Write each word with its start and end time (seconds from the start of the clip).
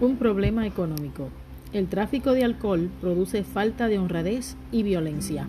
Un 0.00 0.16
problema 0.16 0.66
económico. 0.66 1.28
El 1.74 1.86
tráfico 1.88 2.32
de 2.32 2.42
alcohol 2.42 2.88
produce 3.02 3.44
falta 3.44 3.86
de 3.86 3.98
honradez 3.98 4.56
y 4.72 4.82
violencia. 4.82 5.46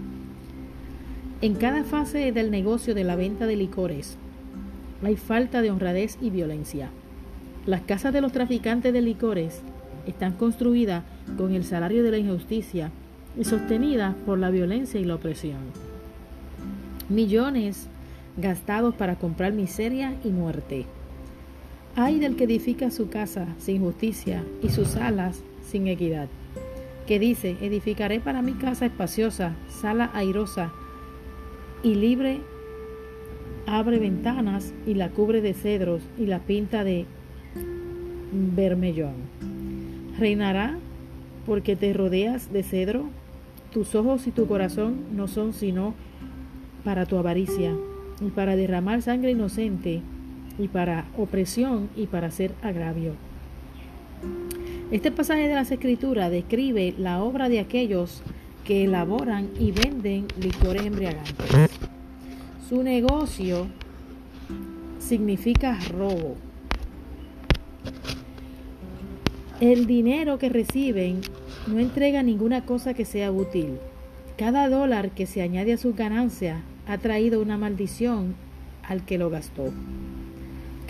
En 1.41 1.55
cada 1.55 1.85
fase 1.85 2.33
del 2.33 2.51
negocio 2.51 2.93
de 2.93 3.05
la 3.05 3.15
venta 3.15 3.47
de 3.47 3.55
licores 3.55 4.17
hay 5.03 5.15
falta 5.15 5.61
de 5.61 5.71
honradez 5.71 6.17
y 6.21 6.31
violencia. 6.31 6.89
Las 7.65 7.81
casas 7.81 8.11
de 8.11 8.19
los 8.19 8.33
traficantes 8.33 8.91
de 8.91 9.01
licores 9.01 9.61
están 10.05 10.33
construidas 10.33 11.05
con 11.37 11.53
el 11.53 11.63
salario 11.63 12.03
de 12.03 12.11
la 12.11 12.17
injusticia 12.17 12.91
y 13.39 13.45
sostenidas 13.45 14.15
por 14.25 14.37
la 14.37 14.49
violencia 14.49 14.99
y 14.99 15.05
la 15.05 15.15
opresión. 15.15 15.59
Millones 17.07 17.87
gastados 18.35 18.95
para 18.95 19.15
comprar 19.15 19.53
miseria 19.53 20.13
y 20.25 20.29
muerte. 20.29 20.87
Hay 21.95 22.19
del 22.19 22.37
que 22.37 22.45
edifica 22.45 22.89
su 22.89 23.09
casa 23.09 23.47
sin 23.59 23.81
justicia 23.81 24.43
y 24.63 24.69
sus 24.69 24.95
alas 24.95 25.43
sin 25.61 25.87
equidad, 25.87 26.29
que 27.05 27.19
dice, 27.19 27.57
edificaré 27.61 28.21
para 28.21 28.41
mi 28.41 28.53
casa 28.53 28.85
espaciosa, 28.85 29.55
sala 29.67 30.09
airosa 30.13 30.71
y 31.83 31.95
libre, 31.95 32.39
abre 33.65 33.99
ventanas 33.99 34.73
y 34.87 34.93
la 34.93 35.09
cubre 35.09 35.41
de 35.41 35.53
cedros 35.53 36.01
y 36.17 36.27
la 36.27 36.39
pinta 36.39 36.85
de 36.85 37.05
bermellón. 38.31 39.15
Reinará 40.17 40.77
porque 41.45 41.75
te 41.75 41.91
rodeas 41.91 42.53
de 42.53 42.63
cedro, 42.63 43.09
tus 43.73 43.95
ojos 43.95 44.27
y 44.27 44.31
tu 44.31 44.47
corazón 44.47 44.95
no 45.13 45.27
son 45.27 45.51
sino 45.53 45.93
para 46.85 47.05
tu 47.05 47.17
avaricia 47.17 47.75
y 48.21 48.29
para 48.29 48.55
derramar 48.55 49.01
sangre 49.01 49.31
inocente 49.31 50.01
y 50.61 50.67
para 50.67 51.05
opresión 51.17 51.89
y 51.95 52.07
para 52.07 52.27
hacer 52.27 52.53
agravio. 52.61 53.13
Este 54.91 55.11
pasaje 55.11 55.47
de 55.47 55.55
las 55.55 55.71
Escrituras 55.71 56.29
describe 56.29 56.93
la 56.97 57.23
obra 57.23 57.49
de 57.49 57.59
aquellos 57.59 58.21
que 58.65 58.83
elaboran 58.83 59.49
y 59.59 59.71
venden 59.71 60.27
licores 60.39 60.85
embriagantes. 60.85 61.71
Su 62.67 62.83
negocio 62.83 63.67
significa 64.99 65.79
robo. 65.89 66.35
El 69.59 69.87
dinero 69.87 70.37
que 70.37 70.49
reciben 70.49 71.21
no 71.67 71.79
entrega 71.79 72.23
ninguna 72.23 72.65
cosa 72.65 72.93
que 72.93 73.05
sea 73.05 73.31
útil. 73.31 73.77
Cada 74.37 74.69
dólar 74.69 75.11
que 75.11 75.25
se 75.25 75.41
añade 75.41 75.73
a 75.73 75.77
su 75.77 75.93
ganancia 75.93 76.63
ha 76.87 76.97
traído 76.97 77.41
una 77.41 77.57
maldición 77.57 78.35
al 78.83 79.05
que 79.05 79.17
lo 79.17 79.29
gastó. 79.29 79.71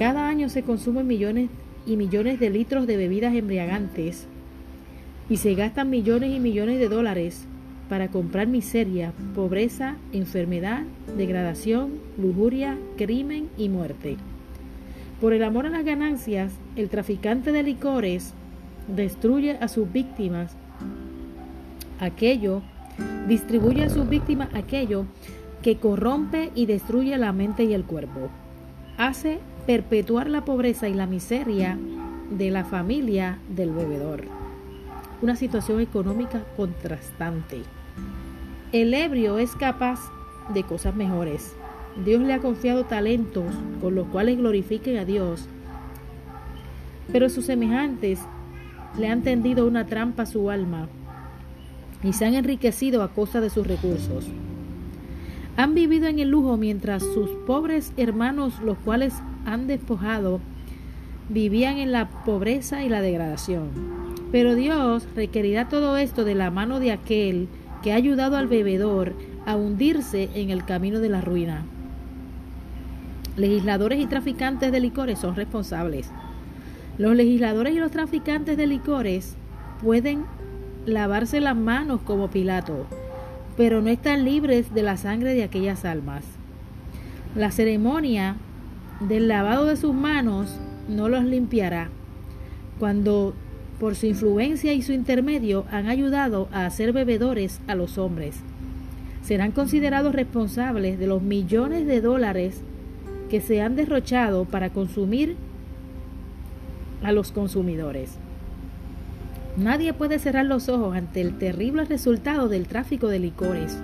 Cada 0.01 0.27
año 0.27 0.49
se 0.49 0.63
consumen 0.63 1.05
millones 1.05 1.51
y 1.85 1.95
millones 1.95 2.39
de 2.39 2.49
litros 2.49 2.87
de 2.87 2.97
bebidas 2.97 3.35
embriagantes 3.35 4.25
y 5.29 5.37
se 5.37 5.53
gastan 5.53 5.91
millones 5.91 6.35
y 6.35 6.39
millones 6.39 6.79
de 6.79 6.89
dólares 6.89 7.43
para 7.87 8.07
comprar 8.07 8.47
miseria, 8.47 9.13
pobreza, 9.35 9.97
enfermedad, 10.11 10.81
degradación, 11.15 11.99
lujuria, 12.19 12.79
crimen 12.97 13.49
y 13.59 13.69
muerte. 13.69 14.17
Por 15.21 15.33
el 15.33 15.43
amor 15.43 15.67
a 15.67 15.69
las 15.69 15.85
ganancias, 15.85 16.51
el 16.75 16.89
traficante 16.89 17.51
de 17.51 17.61
licores 17.61 18.33
destruye 18.87 19.51
a 19.61 19.67
sus 19.67 19.93
víctimas 19.93 20.55
aquello, 21.99 22.63
distribuye 23.27 23.83
a 23.83 23.89
sus 23.89 24.09
víctimas 24.09 24.49
aquello 24.55 25.05
que 25.61 25.77
corrompe 25.77 26.49
y 26.55 26.65
destruye 26.65 27.15
la 27.19 27.33
mente 27.33 27.65
y 27.65 27.75
el 27.75 27.83
cuerpo. 27.83 28.31
Hace 28.97 29.39
perpetuar 29.65 30.29
la 30.29 30.43
pobreza 30.43 30.89
y 30.89 30.93
la 30.93 31.05
miseria 31.05 31.77
de 32.29 32.49
la 32.49 32.65
familia 32.65 33.37
del 33.49 33.71
bebedor. 33.71 34.23
Una 35.21 35.35
situación 35.35 35.81
económica 35.81 36.43
contrastante. 36.57 37.61
El 38.71 38.93
ebrio 38.93 39.37
es 39.37 39.51
capaz 39.51 39.99
de 40.53 40.63
cosas 40.63 40.95
mejores. 40.95 41.55
Dios 42.05 42.21
le 42.21 42.33
ha 42.33 42.39
confiado 42.39 42.85
talentos 42.85 43.53
con 43.81 43.95
los 43.95 44.07
cuales 44.07 44.37
glorifiquen 44.37 44.97
a 44.97 45.05
Dios. 45.05 45.45
Pero 47.11 47.29
sus 47.29 47.45
semejantes 47.45 48.19
le 48.97 49.09
han 49.09 49.21
tendido 49.21 49.67
una 49.67 49.85
trampa 49.85 50.23
a 50.23 50.25
su 50.25 50.49
alma 50.49 50.87
y 52.03 52.13
se 52.13 52.25
han 52.25 52.33
enriquecido 52.33 53.03
a 53.03 53.13
costa 53.13 53.41
de 53.41 53.49
sus 53.49 53.67
recursos. 53.67 54.25
Han 55.57 55.75
vivido 55.75 56.07
en 56.07 56.19
el 56.19 56.29
lujo 56.29 56.57
mientras 56.57 57.03
sus 57.03 57.29
pobres 57.45 57.93
hermanos, 57.97 58.53
los 58.63 58.77
cuales 58.77 59.13
han 59.45 59.67
despojado, 59.67 60.39
vivían 61.29 61.77
en 61.77 61.91
la 61.91 62.09
pobreza 62.09 62.83
y 62.83 62.89
la 62.89 63.01
degradación. 63.01 63.69
Pero 64.31 64.55
Dios 64.55 65.07
requerirá 65.15 65.67
todo 65.67 65.97
esto 65.97 66.23
de 66.23 66.35
la 66.35 66.51
mano 66.51 66.79
de 66.79 66.91
aquel 66.91 67.47
que 67.83 67.91
ha 67.91 67.95
ayudado 67.95 68.37
al 68.37 68.47
bebedor 68.47 69.13
a 69.45 69.55
hundirse 69.55 70.29
en 70.35 70.49
el 70.49 70.63
camino 70.65 70.99
de 70.99 71.09
la 71.09 71.21
ruina. 71.21 71.63
Legisladores 73.35 73.99
y 73.99 74.07
traficantes 74.07 74.71
de 74.71 74.79
licores 74.79 75.19
son 75.19 75.35
responsables. 75.35 76.09
Los 76.97 77.15
legisladores 77.15 77.73
y 77.73 77.79
los 77.79 77.91
traficantes 77.91 78.57
de 78.57 78.67
licores 78.67 79.35
pueden 79.81 80.25
lavarse 80.85 81.39
las 81.39 81.55
manos 81.55 82.01
como 82.01 82.29
Pilato, 82.29 82.87
pero 83.57 83.81
no 83.81 83.89
están 83.89 84.25
libres 84.25 84.73
de 84.73 84.83
la 84.83 84.97
sangre 84.97 85.33
de 85.33 85.43
aquellas 85.43 85.85
almas. 85.85 86.23
La 87.35 87.51
ceremonia 87.51 88.35
del 88.99 89.27
lavado 89.27 89.65
de 89.65 89.77
sus 89.77 89.93
manos 89.93 90.59
no 90.87 91.09
los 91.09 91.23
limpiará, 91.23 91.89
cuando 92.79 93.33
por 93.79 93.95
su 93.95 94.05
influencia 94.05 94.73
y 94.73 94.81
su 94.81 94.93
intermedio 94.93 95.65
han 95.71 95.87
ayudado 95.87 96.47
a 96.51 96.65
hacer 96.65 96.93
bebedores 96.93 97.61
a 97.67 97.75
los 97.75 97.97
hombres. 97.97 98.35
Serán 99.23 99.51
considerados 99.51 100.13
responsables 100.13 100.99
de 100.99 101.07
los 101.07 101.21
millones 101.21 101.87
de 101.87 102.01
dólares 102.01 102.61
que 103.29 103.41
se 103.41 103.61
han 103.61 103.75
derrochado 103.75 104.45
para 104.45 104.71
consumir 104.71 105.35
a 107.03 107.11
los 107.11 107.31
consumidores. 107.31 108.17
Nadie 109.57 109.93
puede 109.93 110.19
cerrar 110.19 110.45
los 110.45 110.69
ojos 110.69 110.95
ante 110.95 111.21
el 111.21 111.37
terrible 111.37 111.85
resultado 111.85 112.47
del 112.47 112.67
tráfico 112.67 113.07
de 113.07 113.19
licores. 113.19 113.77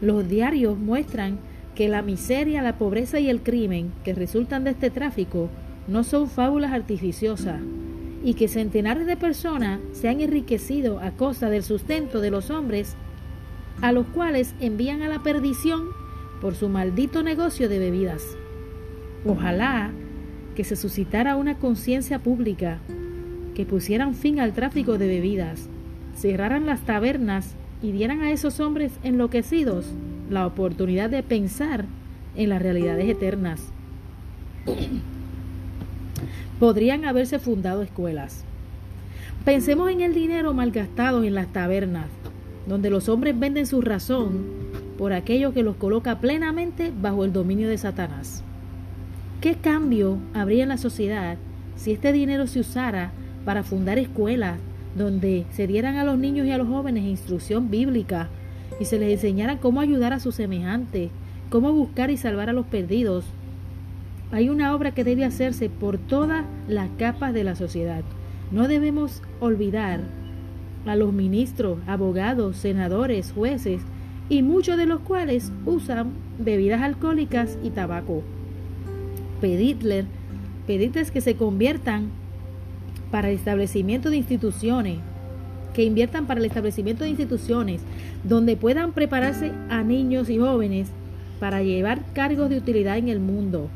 Los 0.00 0.28
diarios 0.28 0.78
muestran 0.78 1.38
que 1.74 1.88
la 1.88 2.02
miseria, 2.02 2.62
la 2.62 2.78
pobreza 2.78 3.20
y 3.20 3.28
el 3.28 3.42
crimen 3.42 3.92
que 4.04 4.14
resultan 4.14 4.64
de 4.64 4.70
este 4.70 4.90
tráfico 4.90 5.50
no 5.86 6.04
son 6.04 6.28
fábulas 6.28 6.72
artificiosas 6.72 7.60
y 8.24 8.34
que 8.34 8.48
centenares 8.48 9.06
de 9.06 9.16
personas 9.16 9.78
se 9.92 10.08
han 10.08 10.20
enriquecido 10.20 11.00
a 11.00 11.12
costa 11.12 11.50
del 11.50 11.62
sustento 11.62 12.20
de 12.20 12.30
los 12.30 12.50
hombres 12.50 12.96
a 13.80 13.92
los 13.92 14.06
cuales 14.06 14.54
envían 14.60 15.02
a 15.02 15.08
la 15.08 15.22
perdición 15.22 15.90
por 16.40 16.54
su 16.54 16.68
maldito 16.68 17.22
negocio 17.22 17.68
de 17.68 17.78
bebidas. 17.78 18.24
Ojalá 19.24 19.92
que 20.56 20.64
se 20.64 20.76
suscitara 20.76 21.36
una 21.36 21.58
conciencia 21.58 22.18
pública, 22.20 22.80
que 23.58 23.66
pusieran 23.66 24.14
fin 24.14 24.38
al 24.38 24.52
tráfico 24.52 24.98
de 24.98 25.08
bebidas, 25.08 25.68
cerraran 26.14 26.64
las 26.64 26.82
tabernas 26.82 27.56
y 27.82 27.90
dieran 27.90 28.20
a 28.20 28.30
esos 28.30 28.60
hombres 28.60 28.92
enloquecidos 29.02 29.86
la 30.30 30.46
oportunidad 30.46 31.10
de 31.10 31.24
pensar 31.24 31.84
en 32.36 32.50
las 32.50 32.62
realidades 32.62 33.10
eternas. 33.10 33.60
Podrían 36.60 37.04
haberse 37.04 37.40
fundado 37.40 37.82
escuelas. 37.82 38.44
Pensemos 39.44 39.90
en 39.90 40.02
el 40.02 40.14
dinero 40.14 40.54
malgastado 40.54 41.24
en 41.24 41.34
las 41.34 41.48
tabernas, 41.48 42.06
donde 42.68 42.90
los 42.90 43.08
hombres 43.08 43.36
venden 43.36 43.66
su 43.66 43.80
razón 43.80 44.38
por 44.96 45.12
aquello 45.12 45.52
que 45.52 45.64
los 45.64 45.74
coloca 45.74 46.20
plenamente 46.20 46.92
bajo 46.96 47.24
el 47.24 47.32
dominio 47.32 47.68
de 47.68 47.78
Satanás. 47.78 48.44
¿Qué 49.40 49.56
cambio 49.56 50.18
habría 50.32 50.62
en 50.62 50.68
la 50.68 50.78
sociedad 50.78 51.38
si 51.74 51.90
este 51.90 52.12
dinero 52.12 52.46
se 52.46 52.60
usara 52.60 53.10
para 53.48 53.62
fundar 53.62 53.98
escuelas 53.98 54.58
donde 54.94 55.46
se 55.52 55.66
dieran 55.66 55.96
a 55.96 56.04
los 56.04 56.18
niños 56.18 56.46
y 56.46 56.50
a 56.50 56.58
los 56.58 56.68
jóvenes 56.68 57.04
instrucción 57.04 57.70
bíblica 57.70 58.28
y 58.78 58.84
se 58.84 58.98
les 58.98 59.10
enseñara 59.10 59.56
cómo 59.56 59.80
ayudar 59.80 60.12
a 60.12 60.20
sus 60.20 60.34
semejantes, 60.34 61.08
cómo 61.48 61.72
buscar 61.72 62.10
y 62.10 62.18
salvar 62.18 62.50
a 62.50 62.52
los 62.52 62.66
perdidos. 62.66 63.24
Hay 64.32 64.50
una 64.50 64.74
obra 64.74 64.90
que 64.90 65.02
debe 65.02 65.24
hacerse 65.24 65.70
por 65.70 65.96
todas 65.96 66.44
las 66.68 66.90
capas 66.98 67.32
de 67.32 67.42
la 67.42 67.56
sociedad. 67.56 68.02
No 68.50 68.68
debemos 68.68 69.22
olvidar 69.40 70.00
a 70.84 70.94
los 70.94 71.14
ministros, 71.14 71.78
abogados, 71.86 72.58
senadores, 72.58 73.32
jueces, 73.32 73.80
y 74.28 74.42
muchos 74.42 74.76
de 74.76 74.84
los 74.84 75.00
cuales 75.00 75.52
usan 75.64 76.10
bebidas 76.38 76.82
alcohólicas 76.82 77.56
y 77.64 77.70
tabaco. 77.70 78.22
Pedirles, 79.40 80.04
pedirles 80.66 81.10
que 81.10 81.22
se 81.22 81.34
conviertan 81.34 82.10
para 83.10 83.30
el 83.30 83.36
establecimiento 83.36 84.10
de 84.10 84.16
instituciones, 84.18 84.98
que 85.74 85.84
inviertan 85.84 86.26
para 86.26 86.40
el 86.40 86.46
establecimiento 86.46 87.04
de 87.04 87.10
instituciones 87.10 87.82
donde 88.24 88.56
puedan 88.56 88.92
prepararse 88.92 89.52
a 89.68 89.82
niños 89.82 90.28
y 90.28 90.38
jóvenes 90.38 90.88
para 91.38 91.62
llevar 91.62 92.00
cargos 92.14 92.50
de 92.50 92.58
utilidad 92.58 92.98
en 92.98 93.08
el 93.08 93.20
mundo. 93.20 93.70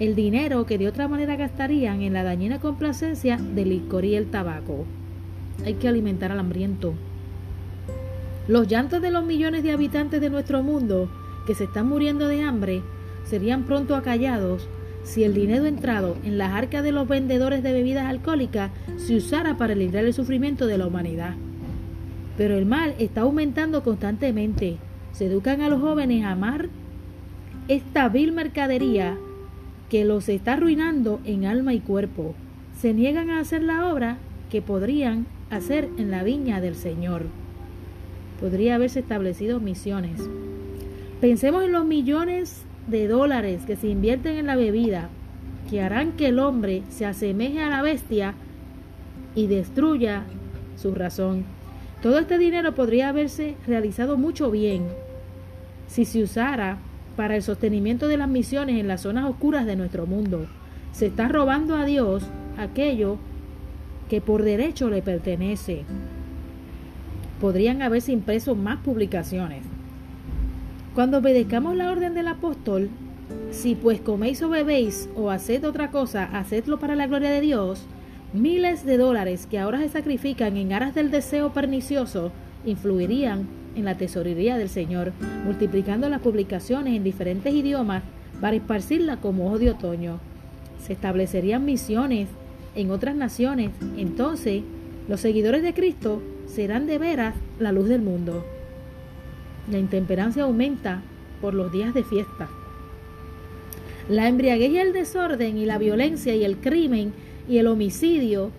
el 0.00 0.16
dinero 0.16 0.66
que 0.66 0.76
de 0.76 0.88
otra 0.88 1.06
manera 1.06 1.36
gastarían 1.36 2.02
en 2.02 2.12
la 2.12 2.24
dañina 2.24 2.58
complacencia 2.58 3.36
del 3.36 3.68
licor 3.68 4.04
y 4.04 4.16
el 4.16 4.26
tabaco. 4.26 4.86
Hay 5.64 5.74
que 5.74 5.88
alimentar 5.88 6.32
al 6.32 6.40
hambriento. 6.40 6.94
Los 8.48 8.66
llantos 8.66 9.00
de 9.00 9.10
los 9.10 9.24
millones 9.24 9.62
de 9.62 9.72
habitantes 9.72 10.20
de 10.20 10.30
nuestro 10.30 10.62
mundo 10.62 11.08
que 11.46 11.54
se 11.54 11.64
están 11.64 11.88
muriendo 11.88 12.26
de 12.26 12.42
hambre 12.42 12.82
serían 13.24 13.64
pronto 13.64 13.94
acallados 13.94 14.68
si 15.04 15.22
el 15.22 15.34
dinero 15.34 15.66
entrado 15.66 16.16
en 16.24 16.38
las 16.38 16.52
arcas 16.52 16.82
de 16.82 16.90
los 16.90 17.06
vendedores 17.06 17.62
de 17.62 17.72
bebidas 17.72 18.06
alcohólicas 18.06 18.72
se 18.96 19.14
usara 19.14 19.56
para 19.56 19.74
librar 19.74 20.04
el 20.04 20.14
sufrimiento 20.14 20.66
de 20.66 20.78
la 20.78 20.86
humanidad. 20.86 21.34
Pero 22.36 22.56
el 22.56 22.66
mal 22.66 22.94
está 22.98 23.20
aumentando 23.20 23.84
constantemente. 23.84 24.78
Se 25.12 25.26
educan 25.26 25.60
a 25.60 25.68
los 25.68 25.80
jóvenes 25.80 26.24
a 26.24 26.32
amar 26.32 26.68
esta 27.68 28.08
vil 28.08 28.32
mercadería 28.32 29.16
que 29.88 30.04
los 30.04 30.28
está 30.28 30.54
arruinando 30.54 31.20
en 31.24 31.44
alma 31.44 31.74
y 31.74 31.80
cuerpo. 31.80 32.34
Se 32.80 32.92
niegan 32.92 33.30
a 33.30 33.38
hacer 33.38 33.62
la 33.62 33.86
obra 33.86 34.16
que 34.50 34.62
podrían 34.62 35.26
hacer 35.50 35.88
en 35.98 36.10
la 36.10 36.24
viña 36.24 36.60
del 36.60 36.74
Señor. 36.74 37.26
Podría 38.40 38.74
haberse 38.74 39.00
establecido 39.00 39.60
misiones. 39.60 40.20
Pensemos 41.20 41.62
en 41.62 41.72
los 41.72 41.84
millones 41.84 42.64
de 42.86 43.08
dólares 43.08 43.62
que 43.66 43.76
se 43.76 43.88
invierten 43.88 44.36
en 44.36 44.46
la 44.46 44.56
bebida, 44.56 45.08
que 45.70 45.80
harán 45.80 46.12
que 46.12 46.28
el 46.28 46.38
hombre 46.38 46.82
se 46.90 47.06
asemeje 47.06 47.60
a 47.62 47.70
la 47.70 47.82
bestia 47.82 48.34
y 49.34 49.46
destruya 49.46 50.24
su 50.76 50.94
razón. 50.94 51.44
Todo 52.02 52.18
este 52.18 52.38
dinero 52.38 52.74
podría 52.74 53.08
haberse 53.08 53.56
realizado 53.66 54.16
mucho 54.16 54.50
bien 54.50 54.84
si 55.86 56.04
se 56.04 56.22
usara 56.22 56.78
para 57.16 57.36
el 57.36 57.42
sostenimiento 57.42 58.08
de 58.08 58.16
las 58.16 58.28
misiones 58.28 58.78
en 58.78 58.88
las 58.88 59.02
zonas 59.02 59.24
oscuras 59.24 59.64
de 59.66 59.76
nuestro 59.76 60.06
mundo. 60.06 60.46
Se 60.92 61.06
está 61.06 61.28
robando 61.28 61.76
a 61.76 61.84
Dios 61.84 62.24
aquello 62.58 63.18
que 64.08 64.20
por 64.20 64.42
derecho 64.42 64.90
le 64.90 65.02
pertenece. 65.02 65.84
Podrían 67.40 67.82
haberse 67.82 68.12
impreso 68.12 68.54
más 68.54 68.78
publicaciones. 68.78 69.64
Cuando 70.94 71.18
obedezcamos 71.18 71.74
la 71.74 71.90
orden 71.90 72.14
del 72.14 72.28
apóstol, 72.28 72.88
si 73.50 73.74
pues 73.74 74.00
coméis 74.00 74.40
o 74.42 74.48
bebéis 74.48 75.08
o 75.16 75.30
haced 75.30 75.66
otra 75.66 75.90
cosa, 75.90 76.22
hacedlo 76.24 76.78
para 76.78 76.94
la 76.94 77.08
gloria 77.08 77.30
de 77.30 77.40
Dios, 77.40 77.82
miles 78.32 78.86
de 78.86 78.96
dólares 78.96 79.48
que 79.50 79.58
ahora 79.58 79.80
se 79.80 79.88
sacrifican 79.88 80.56
en 80.56 80.72
aras 80.72 80.94
del 80.94 81.10
deseo 81.10 81.52
pernicioso 81.52 82.30
influirían 82.64 83.48
en 83.74 83.84
la 83.84 83.96
tesorería 83.96 84.56
del 84.56 84.68
Señor, 84.68 85.12
multiplicando 85.44 86.08
las 86.08 86.20
publicaciones 86.20 86.94
en 86.94 87.02
diferentes 87.02 87.52
idiomas 87.52 88.04
para 88.40 88.54
esparcirla 88.54 89.16
como 89.16 89.48
ojo 89.48 89.58
de 89.58 89.70
otoño. 89.70 90.20
Se 90.80 90.92
establecerían 90.92 91.64
misiones 91.64 92.28
en 92.76 92.92
otras 92.92 93.16
naciones, 93.16 93.70
entonces 93.96 94.62
los 95.08 95.20
seguidores 95.20 95.64
de 95.64 95.74
Cristo 95.74 96.22
serán 96.46 96.86
de 96.86 96.98
veras 96.98 97.34
la 97.58 97.72
luz 97.72 97.88
del 97.88 98.02
mundo. 98.02 98.44
La 99.70 99.78
intemperancia 99.78 100.44
aumenta 100.44 101.02
por 101.40 101.54
los 101.54 101.72
días 101.72 101.94
de 101.94 102.04
fiesta. 102.04 102.48
La 104.08 104.28
embriaguez 104.28 104.70
y 104.70 104.78
el 104.78 104.92
desorden 104.92 105.56
y 105.56 105.64
la 105.64 105.78
violencia 105.78 106.34
y 106.34 106.44
el 106.44 106.58
crimen 106.58 107.12
y 107.48 107.58
el 107.58 107.66
homicidio 107.66 108.50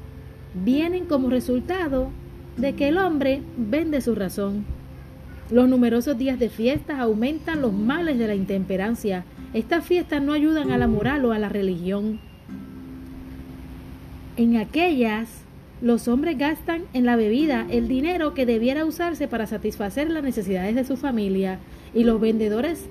vienen 0.54 1.06
como 1.06 1.30
resultado 1.30 2.10
de 2.58 2.74
que 2.74 2.88
el 2.88 2.98
hombre 2.98 3.42
vende 3.58 4.02
su 4.02 4.16
razón. 4.16 4.66
Los 5.52 5.70
numerosos 5.70 6.18
días 6.18 6.40
de 6.40 6.50
fiesta 6.50 7.00
aumentan 7.00 7.62
los 7.62 7.74
males 7.74 8.18
de 8.18 8.28
la 8.28 8.34
intemperancia. 8.34 9.26
Estas 9.54 9.86
fiestas 9.86 10.22
no 10.24 10.34
ayudan 10.34 10.72
a 10.72 10.78
la 10.80 10.88
moral 10.88 11.24
o 11.26 11.32
a 11.32 11.40
la 11.40 11.50
religión. 11.50 12.20
En 14.38 14.58
aquellas 14.58 15.45
los 15.82 16.08
hombres 16.08 16.38
gastan 16.38 16.84
en 16.94 17.06
la 17.06 17.16
bebida 17.16 17.66
el 17.70 17.88
dinero 17.88 18.34
que 18.34 18.46
debiera 18.46 18.86
usarse 18.86 19.28
para 19.28 19.46
satisfacer 19.46 20.10
las 20.10 20.24
necesidades 20.24 20.76
de 20.76 20.86
su 20.86 20.96
familia 20.96 21.60
y 21.94 22.04
los 22.04 22.20
vendedores 22.20 22.86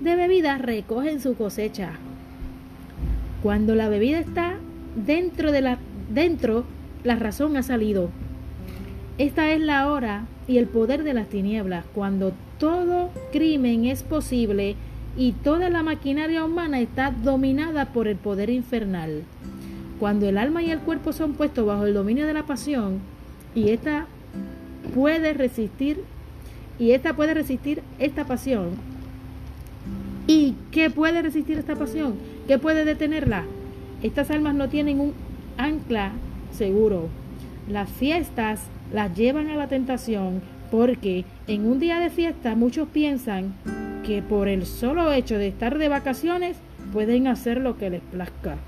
de 0.00 0.16
bebidas 0.16 0.60
recogen 0.60 1.20
su 1.20 1.34
cosecha. 1.34 1.92
Cuando 3.42 3.74
la 3.74 3.88
bebida 3.88 4.18
está 4.18 4.56
dentro 4.94 5.52
de 5.52 5.62
la 5.62 5.78
dentro, 6.12 6.64
la 7.04 7.16
razón 7.16 7.56
ha 7.56 7.62
salido. 7.62 8.10
Esta 9.18 9.50
es 9.52 9.60
la 9.60 9.90
hora 9.90 10.26
y 10.46 10.58
el 10.58 10.66
poder 10.66 11.02
de 11.02 11.14
las 11.14 11.28
tinieblas, 11.28 11.84
cuando 11.94 12.32
todo 12.58 13.10
crimen 13.32 13.86
es 13.86 14.02
posible 14.02 14.76
y 15.16 15.32
toda 15.32 15.70
la 15.70 15.82
maquinaria 15.82 16.44
humana 16.44 16.80
está 16.80 17.10
dominada 17.10 17.86
por 17.86 18.08
el 18.08 18.16
poder 18.16 18.50
infernal. 18.50 19.22
Cuando 19.98 20.28
el 20.28 20.36
alma 20.36 20.62
y 20.62 20.70
el 20.70 20.80
cuerpo 20.80 21.12
son 21.12 21.32
puestos 21.32 21.66
bajo 21.66 21.86
el 21.86 21.94
dominio 21.94 22.26
de 22.26 22.34
la 22.34 22.44
pasión 22.44 23.00
y 23.54 23.70
esta 23.70 24.06
puede 24.94 25.32
resistir 25.32 26.02
y 26.78 26.90
esta 26.90 27.16
puede 27.16 27.32
resistir 27.32 27.82
esta 27.98 28.26
pasión. 28.26 28.70
¿Y 30.26 30.54
qué 30.70 30.90
puede 30.90 31.22
resistir 31.22 31.58
esta 31.58 31.76
pasión? 31.76 32.16
¿Qué 32.46 32.58
puede 32.58 32.84
detenerla? 32.84 33.44
Estas 34.02 34.30
almas 34.30 34.54
no 34.54 34.68
tienen 34.68 35.00
un 35.00 35.14
ancla 35.56 36.12
seguro. 36.52 37.08
Las 37.70 37.88
fiestas 37.88 38.60
las 38.92 39.16
llevan 39.16 39.48
a 39.48 39.56
la 39.56 39.68
tentación 39.68 40.42
porque 40.70 41.24
en 41.46 41.64
un 41.66 41.80
día 41.80 42.00
de 42.00 42.10
fiesta 42.10 42.54
muchos 42.54 42.88
piensan 42.88 43.54
que 44.04 44.20
por 44.20 44.48
el 44.48 44.66
solo 44.66 45.10
hecho 45.12 45.38
de 45.38 45.48
estar 45.48 45.78
de 45.78 45.88
vacaciones 45.88 46.58
pueden 46.92 47.28
hacer 47.28 47.60
lo 47.62 47.78
que 47.78 47.88
les 47.88 48.02
plazca 48.02 48.58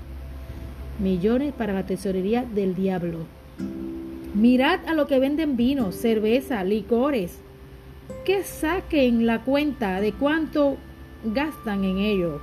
millones 0.99 1.53
para 1.53 1.73
la 1.73 1.85
tesorería 1.85 2.43
del 2.43 2.75
diablo. 2.75 3.19
Mirad 4.33 4.79
a 4.87 4.93
lo 4.93 5.07
que 5.07 5.19
venden 5.19 5.57
vino, 5.57 5.91
cerveza, 5.91 6.63
licores. 6.63 7.39
Que 8.25 8.43
saquen 8.43 9.25
la 9.25 9.43
cuenta 9.43 10.01
de 10.01 10.13
cuánto 10.13 10.77
gastan 11.23 11.83
en 11.83 11.97
ello. 11.97 12.41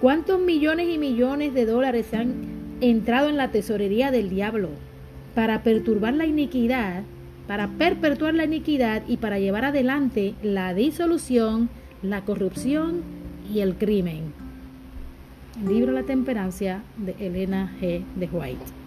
¿Cuántos 0.00 0.40
millones 0.40 0.88
y 0.88 0.98
millones 0.98 1.54
de 1.54 1.66
dólares 1.66 2.12
han 2.14 2.34
entrado 2.80 3.28
en 3.28 3.36
la 3.36 3.50
tesorería 3.50 4.10
del 4.10 4.28
diablo 4.28 4.68
para 5.34 5.62
perturbar 5.62 6.14
la 6.14 6.26
iniquidad, 6.26 7.02
para 7.46 7.68
perpetuar 7.68 8.34
la 8.34 8.44
iniquidad 8.44 9.02
y 9.08 9.16
para 9.16 9.38
llevar 9.38 9.64
adelante 9.64 10.34
la 10.42 10.74
disolución, 10.74 11.70
la 12.02 12.24
corrupción 12.24 13.02
y 13.52 13.60
el 13.60 13.74
crimen? 13.74 14.43
Libro 15.62 15.92
La 15.92 16.02
Temperancia 16.02 16.82
de 16.96 17.14
Elena 17.20 17.72
G. 17.80 18.02
de 18.16 18.26
White. 18.26 18.83